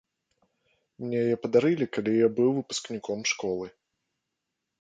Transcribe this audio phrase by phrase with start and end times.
[1.03, 3.67] Мне яе падарылі, калі я быў выпускніком школы.